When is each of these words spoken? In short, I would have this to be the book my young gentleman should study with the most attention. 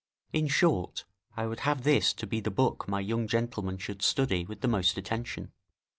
In 0.33 0.47
short, 0.47 1.05
I 1.37 1.45
would 1.45 1.59
have 1.59 1.83
this 1.83 2.11
to 2.13 2.25
be 2.25 2.39
the 2.39 2.49
book 2.49 2.87
my 2.87 2.99
young 2.99 3.27
gentleman 3.27 3.77
should 3.77 4.01
study 4.01 4.47
with 4.47 4.61
the 4.61 4.67
most 4.67 4.97
attention. 4.97 5.51